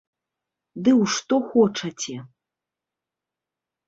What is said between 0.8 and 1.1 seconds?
Ды